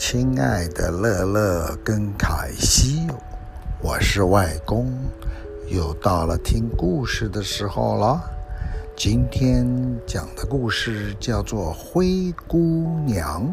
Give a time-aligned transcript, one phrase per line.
[0.00, 3.06] 亲爱的乐乐跟凯西，
[3.82, 4.90] 我是外公，
[5.68, 8.18] 又到了听故事的时候了。
[8.96, 9.68] 今天
[10.06, 13.46] 讲的故事叫做《灰姑娘》。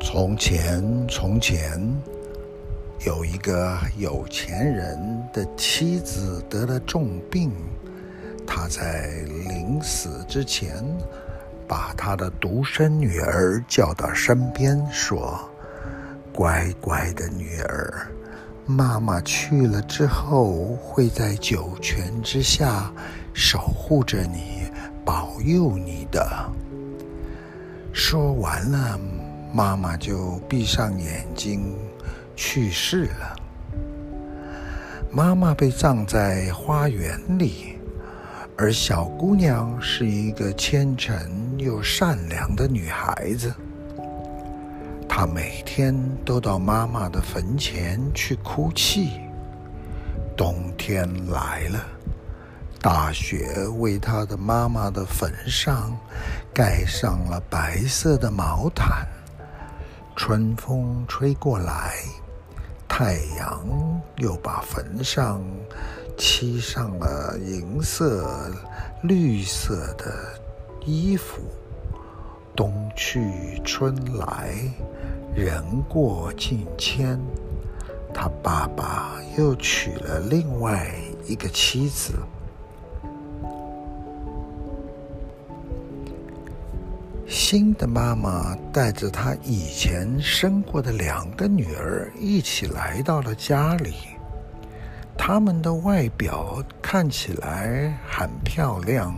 [0.00, 1.84] 从前，从前，
[3.04, 4.96] 有一个有钱人
[5.32, 7.50] 的妻子得了重病，
[8.46, 10.76] 他在临死之前，
[11.66, 15.38] 把他的独生女儿叫到身边，说
[16.32, 18.08] ：“乖乖的女儿，
[18.66, 22.92] 妈妈去了之后，会在九泉之下
[23.32, 24.70] 守护着你，
[25.04, 26.26] 保佑你的。”
[27.92, 28.98] 说完了，
[29.52, 31.74] 妈妈就闭上眼睛
[32.36, 33.36] 去世了。
[35.10, 37.78] 妈妈被葬在花园里。
[38.54, 43.54] 而小姑娘是一个虔诚又善良的女孩子，
[45.08, 49.20] 她每天都到妈妈的坟前去哭泣。
[50.36, 51.80] 冬天来了，
[52.80, 55.96] 大雪为她的妈妈的坟上
[56.52, 59.06] 盖上了白色的毛毯。
[60.16, 61.94] 春风吹过来，
[62.88, 63.64] 太阳
[64.16, 65.42] 又把坟上。
[66.18, 68.52] 漆上了银色、
[69.02, 70.38] 绿色的
[70.84, 71.42] 衣服。
[72.54, 74.54] 冬去春来，
[75.34, 77.18] 人过境迁，
[78.12, 80.86] 他爸爸又娶了另外
[81.26, 82.12] 一个妻子。
[87.26, 93.94] 新的妈妈带着她以前生过的两个女儿一起来到了家里。
[95.16, 99.14] 他们的外表看起来很漂亮，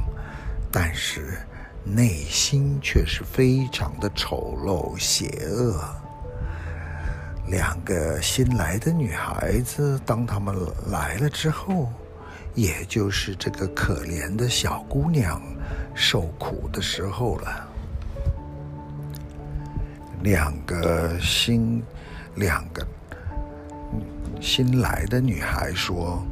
[0.70, 1.38] 但是
[1.84, 5.78] 内心却是非常的丑陋邪恶。
[7.48, 10.56] 两个新来的女孩子，当她们
[10.90, 11.92] 来了之后，
[12.54, 15.42] 也就是这个可怜的小姑娘
[15.94, 17.68] 受苦的时候了。
[20.22, 21.82] 两个新，
[22.36, 22.86] 两个。
[24.40, 26.22] 新来的女孩说：“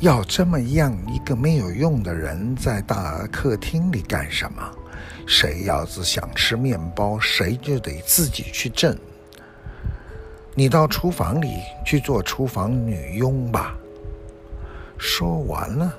[0.00, 4.62] 要这么样一个没有用的人在大客厅里干什么？
[5.26, 8.96] 谁要是想吃面包，谁就得自己去挣。
[10.54, 11.48] 你到厨房里
[11.84, 13.76] 去做厨房女佣吧。”
[14.98, 15.92] 说完了，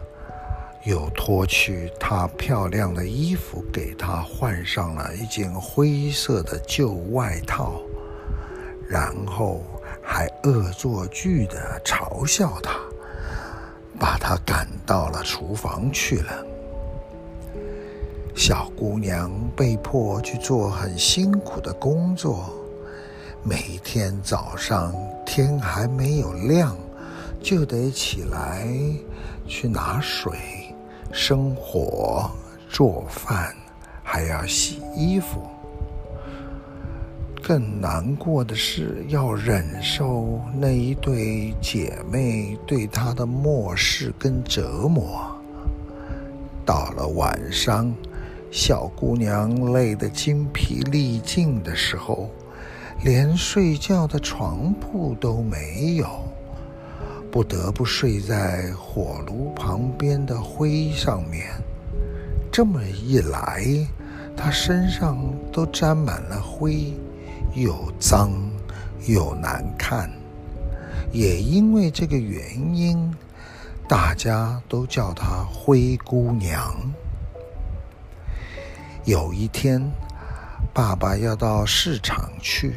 [0.85, 7.81] 又脱去她漂亮的衣服，给她换上了一件灰色的旧外套，
[8.87, 9.61] 然后。
[10.01, 12.71] 还恶作剧地嘲笑她，
[13.99, 16.45] 把他赶到了厨房去了。
[18.35, 22.49] 小姑娘被迫去做很辛苦的工作，
[23.43, 24.95] 每天早上
[25.25, 26.75] 天还没有亮，
[27.41, 28.65] 就得起来
[29.45, 30.31] 去拿水、
[31.11, 32.31] 生火、
[32.69, 33.53] 做饭，
[34.03, 35.45] 还要洗衣服。
[37.49, 45.35] 更难过的是，要忍受那一对姐妹对她的漠视跟折磨。
[46.63, 47.91] 到了晚上，
[48.51, 52.29] 小姑娘累得精疲力尽的时候，
[53.03, 56.07] 连睡觉的床铺都没有，
[57.31, 61.47] 不得不睡在火炉旁边的灰上面。
[62.51, 63.65] 这么一来，
[64.37, 65.17] 她身上
[65.51, 66.93] 都沾满了灰。
[67.53, 68.31] 又脏
[69.07, 70.09] 又难看，
[71.11, 73.13] 也因为这个原因，
[73.87, 76.75] 大家都叫她灰姑娘。
[79.05, 79.91] 有一天，
[80.73, 82.75] 爸爸要到市场去，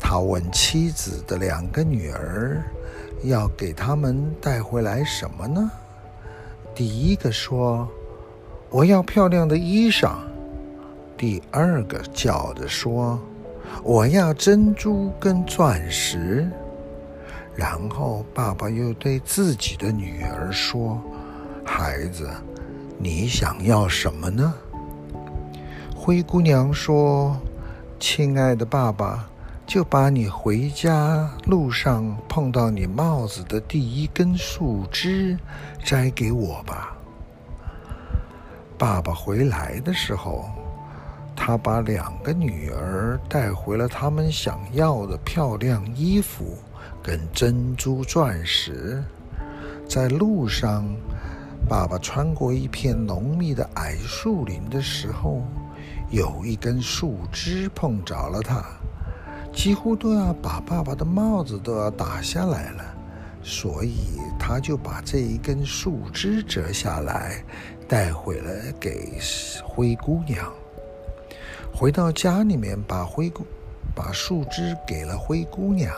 [0.00, 2.62] 他问妻子的两个女儿，
[3.22, 5.70] 要给他们带回来什么呢？
[6.74, 7.88] 第一个说
[8.68, 10.16] ：“我要漂亮的衣裳。”
[11.16, 13.18] 第二个叫着说。
[13.82, 16.48] 我要珍珠跟钻石，
[17.54, 21.00] 然后爸爸又对自己的女儿说
[21.64, 22.28] ：“孩子，
[22.98, 24.52] 你想要什么呢？”
[25.94, 27.36] 灰姑娘说
[28.00, 29.28] ：“亲爱的爸爸，
[29.66, 35.38] 就把你回家路上碰到你帽子的第一根树枝
[35.84, 36.96] 摘给我吧。”
[38.76, 40.50] 爸爸回来的时候。
[41.36, 46.56] 他把两个女儿带回了他们想要的漂亮衣服
[47.02, 49.04] 跟珍珠钻石。
[49.86, 50.84] 在路上，
[51.68, 55.42] 爸爸穿过一片浓密的矮树林的时候，
[56.10, 58.64] 有一根树枝碰着了他，
[59.52, 62.84] 几乎都要把爸爸的帽子都要打下来了，
[63.42, 67.44] 所以他就把这一根树枝折下来，
[67.86, 68.50] 带回了
[68.80, 69.20] 给
[69.64, 70.52] 灰姑娘。
[71.78, 73.44] 回到家里面，把灰姑
[73.94, 75.94] 把树枝给了灰姑娘。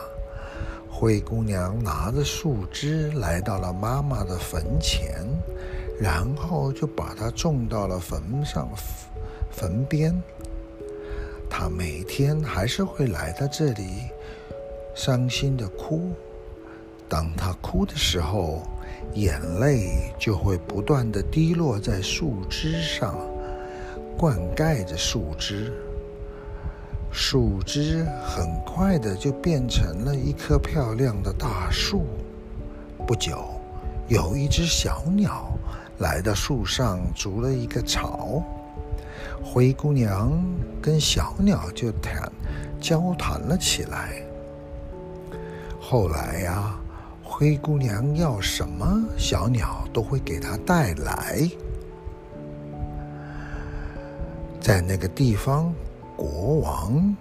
[0.91, 5.25] 灰姑娘拿着树枝来到了妈妈的坟前，
[6.01, 8.69] 然后就把它种到了坟上。
[9.53, 10.21] 坟边，
[11.49, 13.87] 她每天还是会来到这里，
[14.97, 16.11] 伤心的哭。
[17.09, 18.63] 当她哭的时候，
[19.15, 23.17] 眼泪就会不断的滴落在树枝上，
[24.19, 25.73] 灌溉着树枝。
[27.13, 32.05] 树枝很快的就变成了一棵漂亮的大树。
[33.07, 33.45] 不久，
[34.09, 35.57] 有一只小鸟
[35.99, 38.43] 来到树上筑了一个巢。
[39.41, 40.33] 灰姑娘
[40.83, 42.31] 跟小鸟就谈
[42.81, 44.21] 交谈了起来。
[45.81, 46.77] 后来呀、
[47.23, 51.49] 灰姑娘要什么，小鸟都会给她带来。
[54.61, 55.73] 在那个地方，
[56.17, 57.17] 国王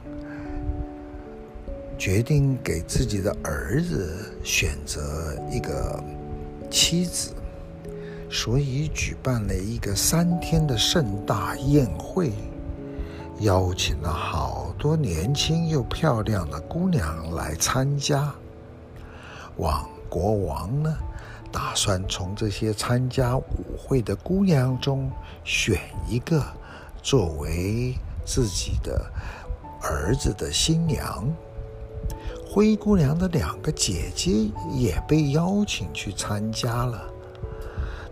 [1.98, 6.04] 决定给自己的儿子选择一个
[6.70, 7.34] 妻子。
[8.30, 12.34] 所以举办了一个三天的盛大宴会，
[13.40, 18.34] 邀请了好多年轻又漂亮的姑娘来参加。
[19.56, 20.98] 王国王呢，
[21.54, 25.10] 打算从这些参加舞会的姑娘中
[25.46, 25.80] 选
[26.10, 26.44] 一个
[27.02, 27.96] 作为
[28.26, 29.06] 自己的
[29.82, 31.26] 儿子的新娘。
[32.50, 37.02] 灰姑娘的两个姐姐也被邀请去参加了。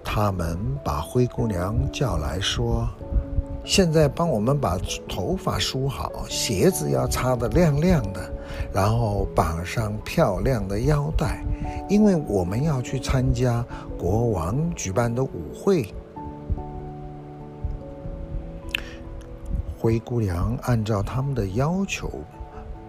[0.04, 2.88] 他们把灰姑娘叫来说
[3.66, 4.78] ：“现在帮我们把
[5.10, 8.34] 头发梳好，鞋子要擦得亮亮的，
[8.72, 11.44] 然后绑上漂亮的腰带，
[11.90, 13.66] 因为我们要去参加
[13.98, 15.92] 国王举办的舞会。”
[19.86, 22.12] 灰姑娘按照他们的要求，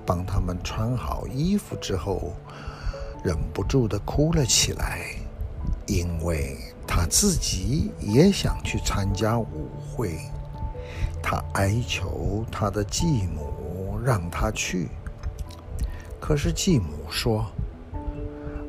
[0.07, 2.33] 帮他们穿好衣服之后，
[3.23, 5.01] 忍不住的哭了起来，
[5.87, 6.57] 因为。
[6.89, 10.19] 她自己也想去参加舞会，
[11.23, 14.89] 她哀求她的继母让她去。
[16.19, 17.45] 可是继母说：“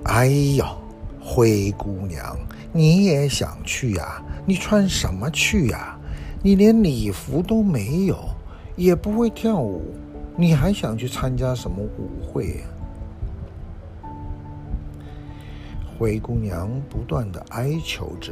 [0.04, 0.66] 哎呦，
[1.22, 2.38] 灰姑娘，
[2.74, 4.22] 你也想去呀？
[4.46, 5.97] 你穿什么去呀？
[6.48, 8.18] 你连礼服都没有，
[8.78, 9.82] 也不会跳舞，
[10.38, 12.64] 你还想去参加什么舞会呀？”
[16.00, 18.32] 灰姑娘不断的哀求着，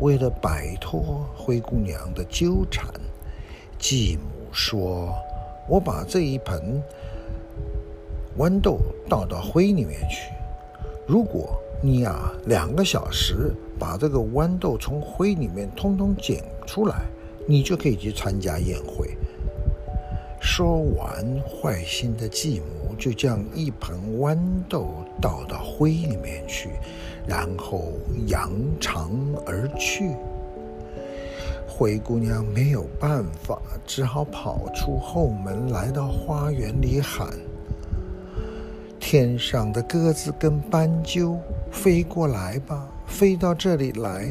[0.00, 2.92] 为了摆脱灰姑娘的纠缠，
[3.78, 5.14] 继母说
[5.66, 6.78] ：“我把这一盆
[8.36, 8.78] 豌豆
[9.08, 10.30] 倒到灰里面去，
[11.06, 17.02] 如果你啊两个小时把这个豌豆从灰里面通通捡出来，
[17.46, 19.16] 你就可以去参加宴会。”
[20.40, 24.38] 说完，坏心的继母就将一盆豌
[24.68, 24.88] 豆
[25.20, 26.68] 倒到灰里面去，
[27.26, 27.92] 然后
[28.26, 29.10] 扬长
[29.46, 30.10] 而去。
[31.66, 37.28] 灰姑娘没有办法，只好跑出后门，来到花园里喊
[39.00, 41.40] ：“天上的鸽子跟斑鸠，
[41.72, 44.30] 飞过来吧，飞到这里来！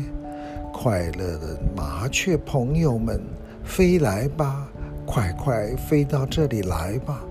[0.84, 3.24] 快乐的麻雀朋友们，
[3.64, 4.70] 飞来吧！”
[5.08, 7.24] 快快飞到这里来吧！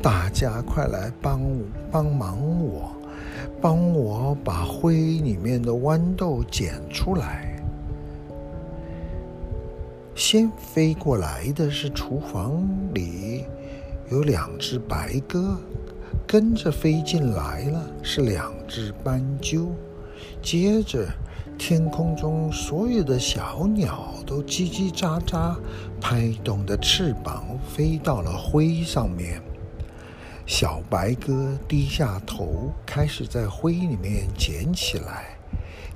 [0.00, 1.38] 大家快来帮
[1.90, 2.90] 帮忙我，
[3.60, 7.62] 帮我把灰里面的豌豆捡出来。
[10.14, 13.44] 先飞过来的是厨房里
[14.10, 15.58] 有两只白鸽，
[16.26, 19.74] 跟着飞进来了是两只斑鸠，
[20.40, 21.06] 接着。
[21.58, 25.56] 天空中所有的小鸟都叽叽喳喳，
[26.00, 29.42] 拍动着翅膀飞到了灰上面。
[30.46, 35.36] 小白鸽低下头，开始在灰里面捡起来，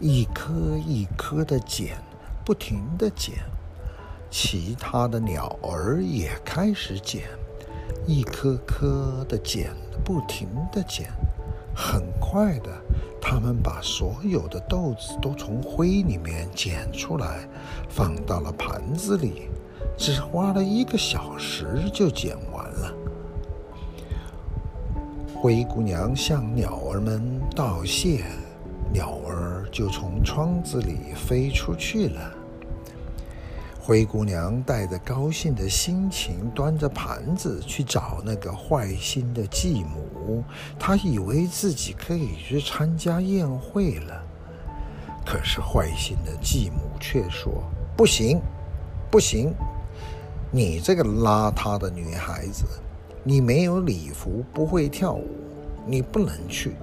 [0.01, 1.97] 一颗一颗的捡，
[2.45, 3.37] 不停地捡。
[4.31, 7.23] 其他的鸟儿也开始捡，
[8.07, 9.71] 一颗颗的捡，
[10.05, 11.09] 不停地捡。
[11.75, 12.82] 很快的。
[13.25, 17.49] 他们把所有的豆子都从灰里面捡出来，
[17.89, 19.49] 放到了盘子里，
[19.97, 22.93] 只花了一个小时就捡完了。
[25.35, 28.25] 灰姑娘向鸟儿们道谢，
[28.93, 32.21] 鸟儿就从窗子里飞出去了。
[33.85, 40.45] 灰姑娘带着高兴的心情，端着盘子去找那个坏心的继母。
[40.79, 44.23] 她以为自己可以去参加宴会了，
[45.27, 47.65] 可是坏心的继母却说
[47.99, 48.41] ：“不行，
[49.11, 49.53] 不行！
[50.53, 52.65] 你这个邋遢的女孩子，
[53.25, 55.27] 你没有礼服，不会跳舞，
[55.85, 56.77] 你不能去。”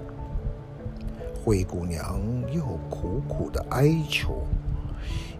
[1.45, 2.19] 灰姑娘
[2.51, 4.43] 又苦苦的哀求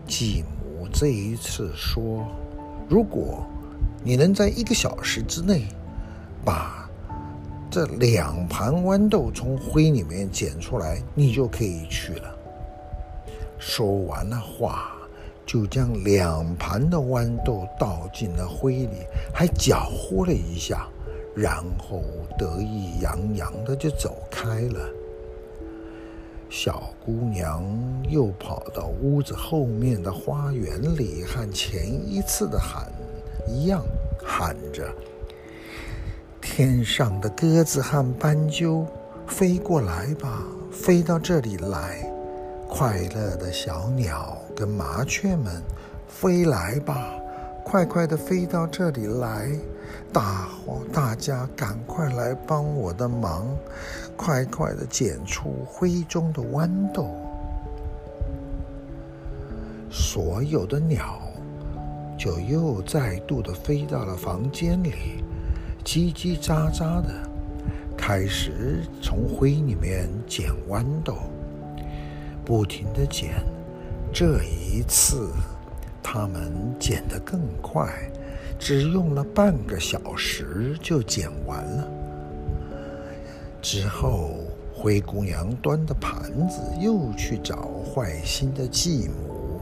[0.09, 0.87] 继母。
[0.91, 2.27] 这一次说，
[2.89, 3.45] 如果
[4.03, 5.67] 你能在一个小时之内
[6.43, 6.89] 把
[7.69, 12.35] 这两盘豌豆从灰里面捡出来，你就可以去了。
[13.59, 14.93] 说完了话，
[15.45, 20.87] 就将两盘的豌豆倒进了灰里，还搅和了一下，
[21.35, 22.01] 然后
[22.37, 24.79] 得意洋洋的就走开了。
[26.49, 27.63] 小姑娘
[28.09, 32.91] 又跑到屋子后面的花园里，和前一次的喊
[33.47, 33.83] 一样，
[34.25, 34.91] 喊着
[36.41, 38.85] ：“天上的鸽子和斑鸠，
[39.27, 42.03] 飞过来吧，飞到这里来；
[42.67, 45.61] 快乐的小鸟跟麻雀们，
[46.07, 47.13] 飞来吧，
[47.69, 49.51] 快快的飞到这里来。”
[50.11, 53.45] 大伙，大家赶快来帮我的忙，
[54.17, 57.11] 快快的捡出灰中的豌豆。
[59.91, 61.21] 所有的鸟
[62.17, 65.23] 就又再度的飞到了房间里，
[65.85, 67.09] 叽叽喳喳的
[67.95, 71.17] 开始从灰里面捡豌豆，
[72.43, 73.43] 不停的捡。
[74.11, 75.29] 这一次，
[76.01, 77.87] 他们捡得更快。
[78.59, 81.87] 只用了半个小时就捡完了。
[83.61, 84.31] 之后，
[84.75, 89.61] 灰姑娘端着盘子又去找坏心的继母，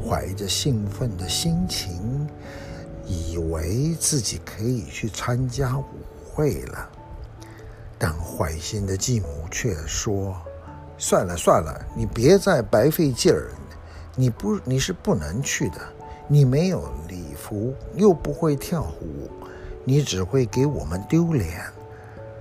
[0.00, 2.28] 怀着兴奋的心情，
[3.04, 5.84] 以为自己可以去参加舞
[6.24, 6.88] 会了。
[7.98, 10.36] 但坏心的继母却说
[10.98, 13.50] ：“算了算了，你别再白费劲儿，
[14.16, 15.76] 你不，你是不能去的。”
[16.28, 19.30] 你没有礼服，又不会跳舞，
[19.84, 21.62] 你只会给我们丢脸。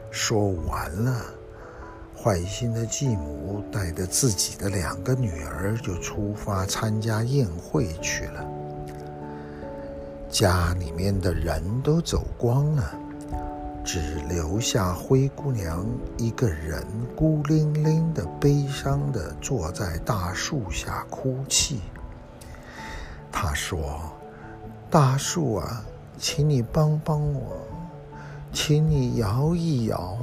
[0.10, 1.22] 说完了，
[2.17, 8.44] 坏心的继母带着自己的两个女儿就出发参加宴会去了。
[10.32, 13.00] 家里面的人都走光了，
[13.86, 15.86] 只留下灰姑娘
[16.18, 16.84] 一个人
[17.15, 21.82] 孤零零的、悲伤的坐在大树下哭泣。
[23.32, 23.80] 他说
[24.89, 25.86] ：“大树啊，
[26.18, 27.56] 请你帮帮我，
[28.51, 30.18] 请你摇一摇，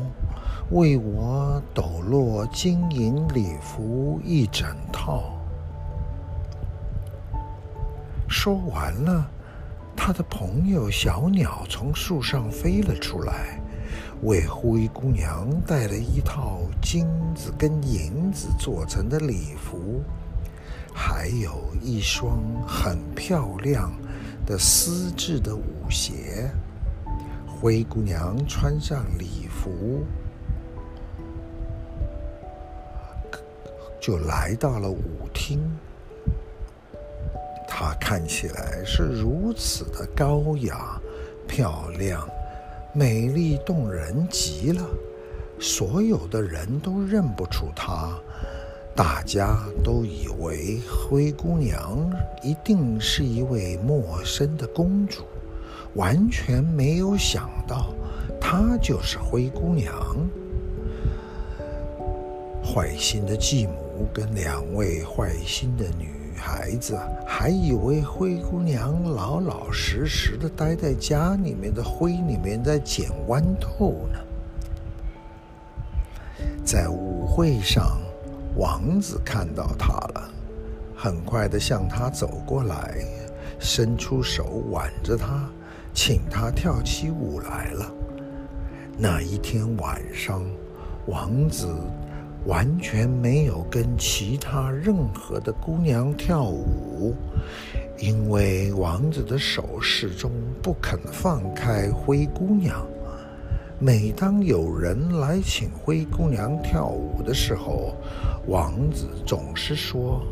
[0.73, 5.23] 为我抖落金银礼服一整套。”
[8.29, 9.31] 说完了，
[9.97, 13.61] 他的朋友小鸟从树上飞了出来，
[14.23, 20.03] 为灰姑娘带了一套金子跟银子做成的礼服。
[20.95, 23.91] 还有一双很漂亮
[24.45, 26.51] 的丝质的舞鞋。
[27.47, 30.05] 灰姑娘穿上礼服，
[34.01, 35.61] 就来到了舞厅。
[37.83, 41.01] 她看起来是如此的高雅、
[41.49, 42.25] 漂亮、
[42.93, 44.87] 美丽动人极了，
[45.59, 48.17] 所有的人都认不出她。
[48.95, 52.09] 大家都以为灰姑娘
[52.41, 55.25] 一定是一位陌生的公主，
[55.95, 57.93] 完全没有想到
[58.41, 59.93] 她就是灰姑娘。
[62.63, 74.19] 坏心的继母跟两位坏心的女孩子还以为灰姑娘老老实实的待在家里面的灰里面在捡豌豆呢。
[76.65, 77.97] 在舞会上。
[78.55, 80.31] 王子看到她了，
[80.95, 83.03] 很快的向她走过来，
[83.59, 85.49] 伸出手挽着她，
[85.95, 87.91] 请她跳起舞来了。
[88.99, 90.45] 那一天晚上，
[91.07, 91.67] 王子
[92.47, 97.15] 完全没有跟其他任何的姑娘跳舞，
[97.99, 100.31] 因为王子的手始终
[100.61, 102.85] 不肯放开灰姑娘。
[103.79, 107.95] 每当有人来请灰姑娘跳舞的时候，
[108.47, 110.23] 王子总是说：“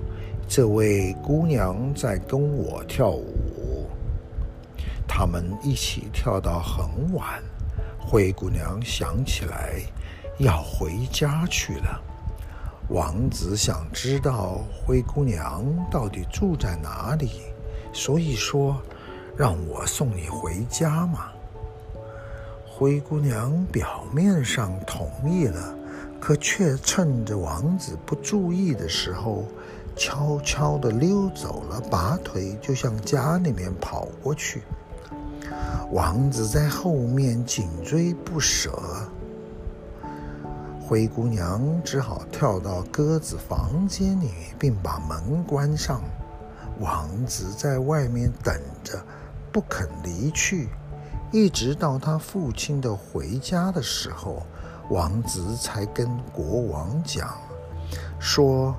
[0.49, 3.87] 这位姑娘在跟我跳舞。”
[5.07, 7.43] 他们一起跳到很晚，
[7.99, 9.81] 灰姑娘想起来
[10.41, 12.01] 要回家去了。
[12.89, 17.43] 王子想知道灰姑娘到底住在哪里，
[17.93, 18.81] 所以说，
[19.37, 21.27] 让我送你回家嘛。
[22.67, 25.75] 灰姑娘表面上同意了，
[26.19, 29.45] 可却趁着王子不注意的时候，
[29.95, 34.63] 悄悄地溜走了，拔腿就向家里面跑过去。
[35.93, 38.81] 王子在后面紧追不舍，
[40.91, 44.29] 灰姑娘只好跳到鸽子房间里，
[44.59, 46.03] 并把门关上。
[46.81, 49.01] 王子在外面等着，
[49.53, 50.69] 不肯离去。
[51.31, 54.43] 一直到他父亲的回家的时候，
[54.89, 57.39] 王子才跟国王讲，
[58.19, 58.75] 说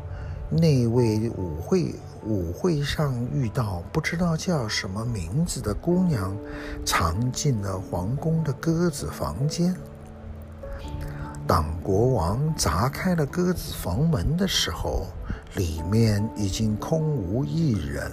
[0.49, 6.35] 那位舞会舞会上遇到不知道叫什么名字的姑娘，
[6.85, 9.73] 藏进了皇宫的鸽子房间。
[11.47, 15.07] 当国王砸开了鸽子房门的时候，
[15.55, 18.11] 里面已经空无一人。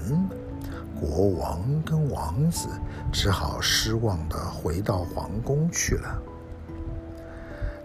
[1.01, 2.69] 国王跟王子
[3.13, 6.21] 只好失望地回到皇宫去了。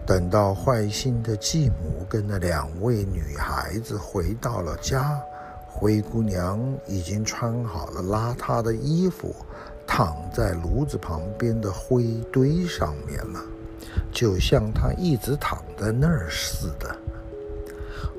[0.04, 5.16] 等到坏心的继母跟那两位女孩子回到了家，
[5.68, 9.34] 灰姑娘已经穿好了邋遢的衣服，
[9.86, 13.40] 躺在炉子旁边的灰堆上面了，
[14.12, 16.96] 就像她一直躺在那儿似的。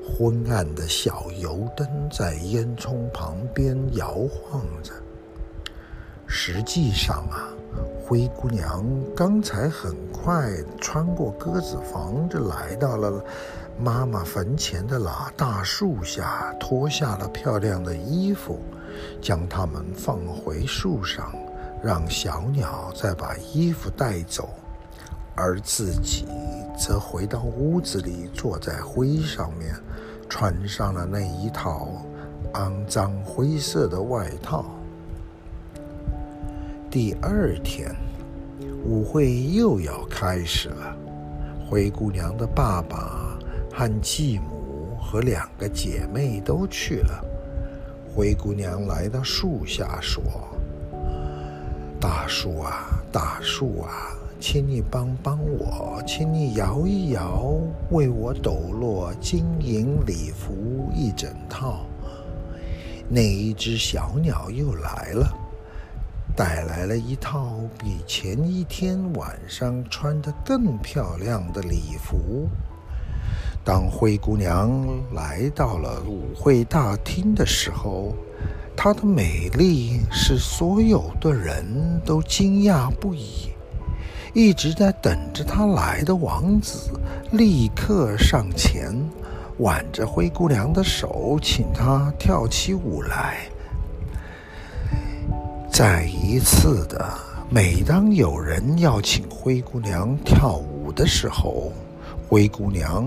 [0.08, 4.92] 昏暗的小油灯在烟囱旁边摇晃着。
[6.26, 7.50] 实际上啊，
[8.04, 13.24] 灰姑娘刚才很快穿过鸽子房，就来到了
[13.78, 18.60] 妈妈坟前的老大树下，脱下了漂亮的衣服，
[19.20, 21.32] 将它们放回树上，
[21.82, 24.48] 让小鸟再把衣服带走，
[25.36, 26.26] 而自己
[26.76, 29.74] 则回到屋子里，坐在灰上面。
[30.28, 32.04] 穿上了那一套
[32.54, 34.64] 肮脏灰色的外套。
[36.90, 37.94] 第二天，
[38.84, 40.96] 舞会又要开始了。
[41.70, 43.38] 灰姑娘的爸爸
[43.72, 47.24] 和继母和两个姐妹都去了。
[48.12, 50.20] 灰姑娘来到树下说
[52.00, 57.54] ：“大树啊，大树啊！”请你帮帮我，请你摇一摇，
[57.90, 61.86] 为我抖落金银礼服一整套。
[63.08, 65.32] 那一只小鸟又来了，
[66.36, 72.48] 带来了一套比前一天晚上穿得更漂亮的礼服。
[73.64, 74.70] 当灰姑娘
[75.12, 78.14] 来到了舞会大厅的时候，
[78.76, 83.55] 她的美丽使所有的人都惊讶不已。
[84.36, 86.90] 一直在等着他来的王子
[87.30, 88.94] 立刻上前，
[89.60, 93.48] 挽着灰姑娘的手，请她跳起舞来。
[95.72, 97.18] 再一次的，
[97.48, 101.72] 每当有人要请灰姑娘跳舞的时候，
[102.28, 103.06] 灰姑娘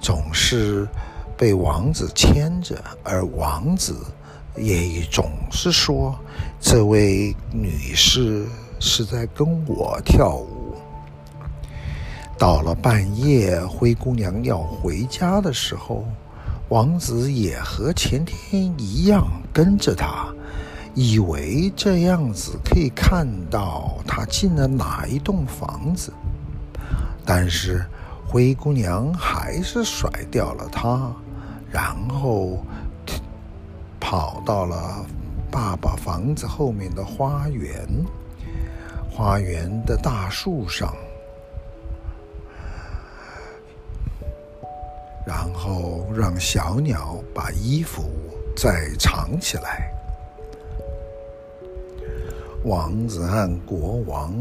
[0.00, 0.86] 总是
[1.36, 3.96] 被王子牵着，而王子
[4.54, 6.16] 也总是说
[6.62, 8.46] ：“这位女士。”
[8.84, 10.74] 是在跟我跳舞。
[12.36, 16.04] 到了半夜，灰姑娘要回家的时候，
[16.68, 20.26] 王子也和前天一样跟着她，
[20.94, 26.12] 以为这样子可以看到她进了哪一栋房子。
[27.24, 27.86] 但是
[28.26, 31.14] 灰姑娘还是甩掉了他，
[31.70, 32.58] 然后
[34.00, 35.06] 跑到了
[35.52, 37.86] 爸爸房子后面的花园。
[39.14, 40.96] 花园的大树上，
[45.26, 48.04] 然后让小鸟把衣服
[48.56, 49.92] 再藏起来。
[52.64, 54.34] 王子和国王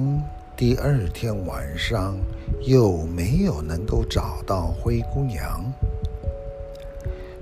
[0.55, 2.17] 第二天晚上
[2.61, 5.61] 又没有能够找到灰姑娘。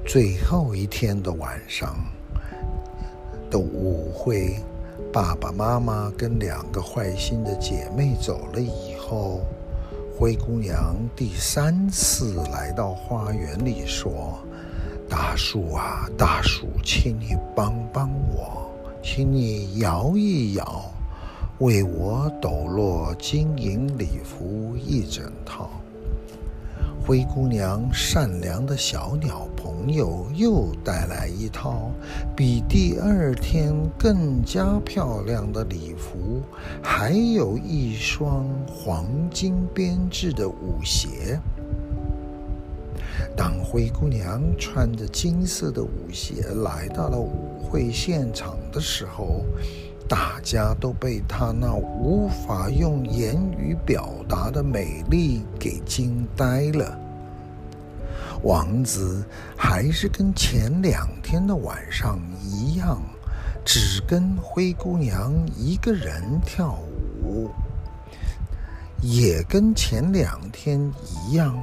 [0.04, 1.96] 最后一天的晚上
[3.52, 4.56] 的舞会。
[5.12, 9.42] 爸爸妈妈跟两个坏心的姐妹走了以后，
[10.16, 14.38] 灰姑娘第三次来到花园里，说
[15.10, 18.70] ：“大树啊，大树，请你帮帮我，
[19.02, 20.84] 请你摇一摇，
[21.58, 25.72] 为我抖落金银礼服一整套。”
[27.10, 31.90] 灰姑娘善良的小鸟朋友又带来一套
[32.36, 36.44] 比第二天更加漂亮的礼服，
[36.84, 41.40] 还有一双黄金编织的舞鞋。
[43.36, 49.44] 当灰姑娘穿着金色的舞鞋来到了舞会现场的时候，
[50.10, 56.98] 大家都被她那无法用言语表达的美丽给惊呆了。
[58.42, 59.24] 王子
[59.56, 63.00] 还是跟前两天的晚上一样，
[63.64, 66.80] 只跟灰姑娘一个人跳
[67.22, 67.52] 舞，
[69.04, 71.56] 也跟前两天一样。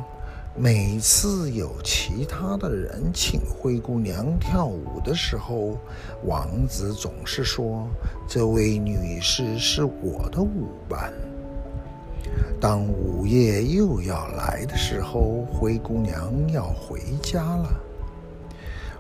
[0.59, 5.77] 每次有其他的人请灰姑娘跳舞的时候，
[6.25, 7.87] 王子总是说
[8.27, 11.13] ：“这位女士是我的舞伴。”
[12.59, 17.69] 当午夜又要来的时候，灰姑娘要回家了，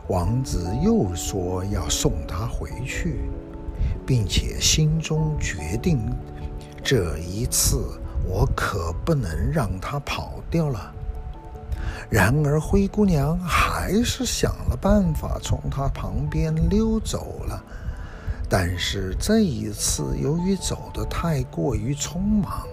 [0.08, 3.30] 王子又说要送她回去，
[4.06, 5.98] 并且心中决定，
[6.84, 10.92] 这一次我可不能让她跑掉了。
[12.08, 17.62] 然而，灰姑娘还是想了办法从他旁边溜走了。
[18.48, 22.64] 但是这一次，由于走得太过于匆忙，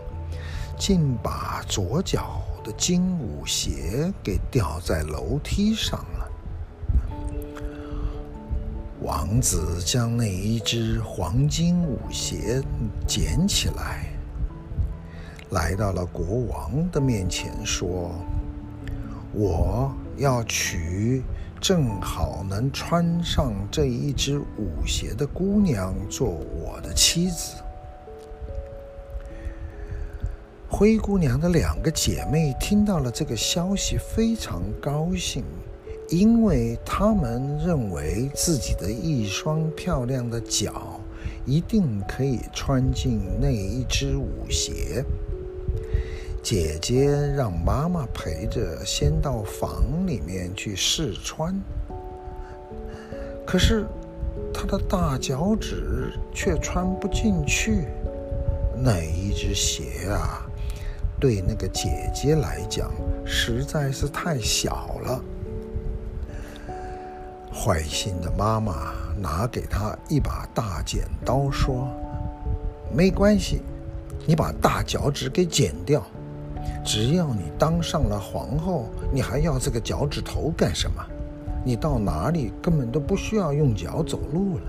[0.77, 6.29] 竟把左脚的金舞鞋给掉在楼梯上了。
[9.01, 12.61] 王子将那一只黄金舞鞋
[13.07, 14.05] 捡起来，
[15.49, 18.11] 来到了国王的面前，说。
[19.33, 21.23] 我要娶
[21.59, 27.55] 正好能穿上这一只舞鞋的姑娘做我的妻子。
[30.69, 35.43] 灰姑娘的两个姐妹听到了这个消息，非常高兴，
[36.09, 40.99] 因为她们认为自己的一双漂亮的脚
[41.45, 45.03] 一定可以穿进那一只舞鞋。
[46.43, 51.57] 姐姐让妈妈陪着，先到房里面去试穿。
[53.45, 53.85] 可是
[54.53, 57.85] 她的大脚趾却穿不进去，
[58.75, 60.45] 那一只鞋啊，
[61.17, 62.91] 对那个姐姐来讲
[63.25, 65.23] 实在是太小了。
[67.53, 71.87] 坏心的妈妈拿给她一把大剪刀，说
[72.93, 73.61] ：“没关系，
[74.25, 76.05] 你把大脚趾给剪掉。”
[76.83, 81.03] 只要你当上了皇后，你还要这个脚趾头干什么？
[81.65, 84.63] 你到哪里根本都不需要用脚走路了。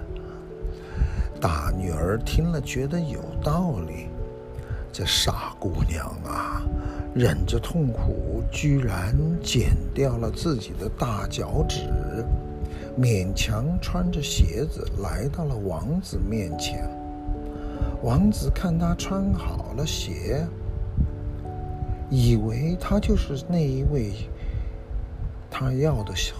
[1.41, 4.07] 大女儿听了觉得有道理，
[4.93, 6.63] 这傻姑娘啊，
[7.13, 11.81] 忍着痛苦，居然剪掉了自己的大脚趾，
[12.97, 16.89] 勉强穿着鞋子来到了王子面前。
[18.03, 20.47] 王子看她穿好了鞋。
[22.17, 24.13] 以为她就是那一位
[25.51, 26.35] 他要的小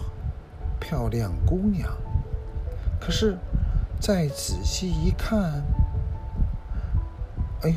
[0.79, 1.89] 漂亮姑娘，
[3.01, 3.37] 可是
[4.01, 5.65] 再仔细一看，
[7.63, 7.77] 哎呀，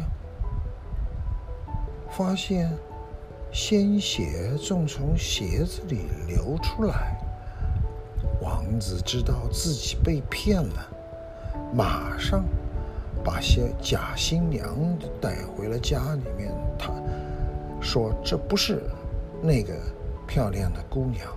[2.11, 2.71] 发现
[3.51, 7.17] 鲜血正从鞋子里流出来。
[8.41, 10.87] 王子知道自己被骗了，
[11.73, 12.43] 马上
[13.23, 14.67] 把些假新娘
[15.19, 16.51] 带回了家里面。
[17.81, 18.83] 说这不是
[19.41, 19.73] 那个
[20.27, 21.27] 漂亮的姑娘，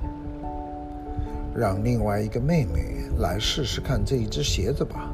[1.54, 5.10] 让另外一个妹妹来试试看这一只鞋子吧。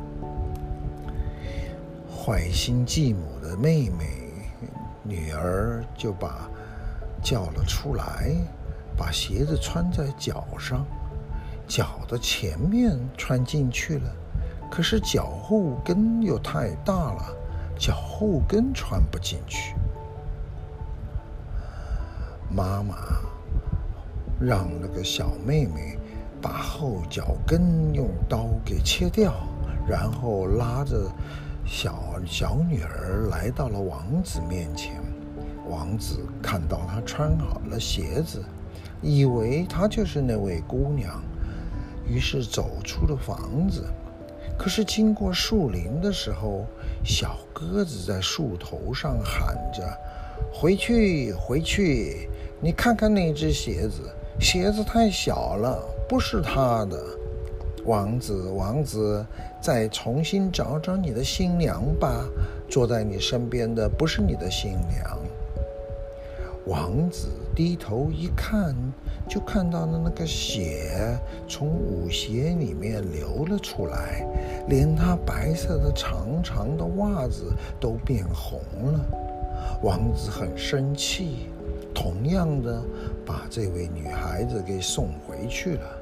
[2.08, 4.32] 坏心继母的妹妹
[5.02, 6.50] 女儿就把
[7.22, 8.34] 叫了出来，
[8.96, 10.84] 把鞋子穿在脚上，
[11.68, 14.10] 脚的前面穿进去了，
[14.70, 17.36] 可是脚后跟又太大了，
[17.78, 19.74] 脚后跟穿不进去。
[22.50, 22.96] 妈妈
[24.40, 25.98] 让那个小妹妹
[26.40, 29.34] 把后脚跟用刀给切掉，
[29.88, 31.10] 然后拉着
[31.66, 35.02] 小小女儿来到了王子面前。
[35.68, 38.42] 王子看到她穿好了鞋子，
[39.02, 41.20] 以为她就是那位姑娘，
[42.06, 43.84] 于是走出了房子。
[44.56, 46.64] 可是经过树林的时候，
[47.04, 49.82] 小鸽子在树头上喊着
[50.54, 54.00] ：“回去，回去。”你看看那只鞋子，
[54.40, 56.98] 鞋子太小了，不是他的。
[57.84, 59.24] 王子，王子，
[59.60, 62.24] 再重新找找你的新娘吧。
[62.68, 65.18] 坐在你身边的不是你的新娘。
[66.66, 68.74] 王子低头一看，
[69.28, 71.16] 就看到了那个血
[71.46, 74.26] 从舞鞋里面流了出来，
[74.66, 78.58] 连他白色的长长的袜子都变红
[78.92, 79.00] 了。
[79.82, 81.50] 王子很生气。
[81.96, 82.84] 同样的
[83.24, 85.98] 把这位女孩子给送回去了，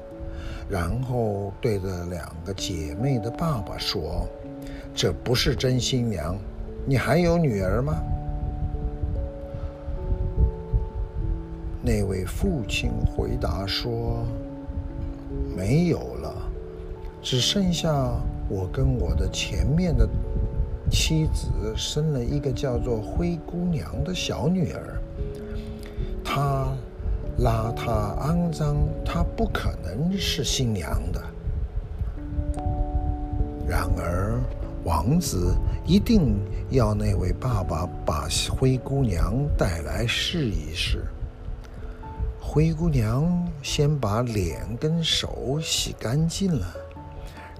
[0.69, 4.27] 然后对着两个姐妹的爸爸说
[4.93, 6.37] ：“这不是真新娘，
[6.85, 8.03] 你还有女儿吗？”
[11.81, 14.25] 那位父亲回答说
[15.55, 16.35] ：“没有了，
[17.21, 17.89] 只剩下
[18.49, 20.05] 我跟我的前面的
[20.91, 24.99] 妻子生了一个叫做灰姑娘的小女儿。
[26.35, 26.67] 她
[27.39, 31.23] 邋遢肮脏，她不可能是新娘的。
[33.65, 34.37] 然而，
[34.83, 36.37] 王子一定
[36.69, 41.05] 要那位爸爸把灰姑娘带来试一试。”
[42.43, 46.67] 灰姑娘先把脸跟手洗干净了，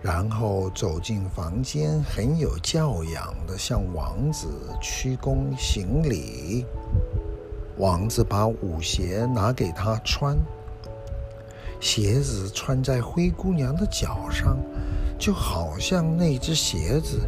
[0.01, 4.49] 然后走进房间，很有教养地向王子
[4.81, 6.65] 鞠躬行礼。
[7.77, 10.37] 王子把舞鞋拿给她穿，
[11.79, 14.57] 鞋子穿在灰姑娘的脚上，
[15.19, 17.19] 就好像那只鞋子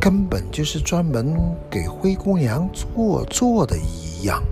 [0.00, 1.36] 根本就是专门
[1.68, 4.42] 给灰姑娘做做的一样。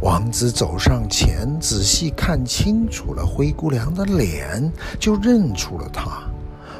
[0.00, 6.22] 王子走上前，仔细看清楚了灰姑娘的脸，就认出了她，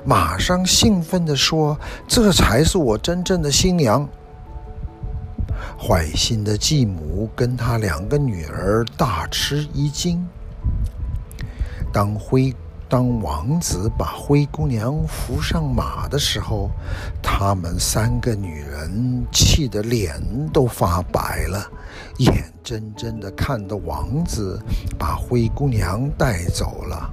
[0.04, 4.08] 马上兴奋地说：“这才是我真正的新娘。”
[5.82, 10.22] 坏心的继母跟她两个女儿大吃一惊。
[11.90, 12.54] 当灰
[12.88, 16.70] 当王子把灰姑娘扶上马的时候，
[17.22, 20.20] 他们三个女人气得脸
[20.52, 21.70] 都发白了，
[22.18, 24.60] 眼睁睁地看着王子
[24.98, 27.10] 把灰姑娘带走了。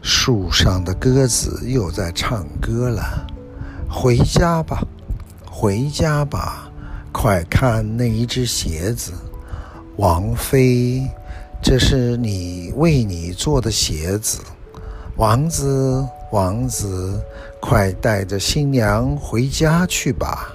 [0.00, 3.26] 树上的鸽子又在唱歌了。
[3.90, 4.86] 回家吧，
[5.50, 6.70] 回家吧，
[7.10, 9.12] 快看那一只鞋子，
[9.96, 11.08] 王妃，
[11.62, 14.38] 这是你为你做的鞋子。
[15.16, 17.20] 王子，王子，
[17.60, 20.52] 快带着新娘回家去吧。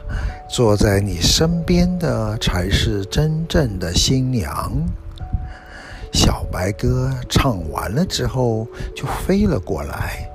[0.50, 4.72] 坐在你身边的才是真正的新娘。
[6.14, 10.30] 小白鸽唱完了之后，就飞了过来，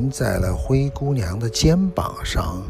[0.00, 2.62] 停在了灰姑娘的肩膀上，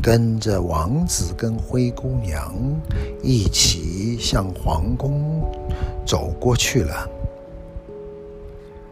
[0.00, 2.54] 跟着王子跟灰姑娘
[3.24, 5.42] 一起向皇宫
[6.06, 7.10] 走过去了。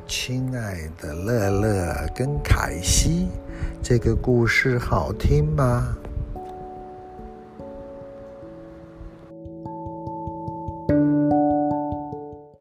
[0.09, 3.29] 亲爱的乐乐跟凯西，
[3.81, 5.97] 这个故事好听吗？